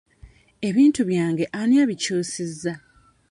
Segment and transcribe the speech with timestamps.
[0.67, 2.73] Ebintu byange ani abikyusizza?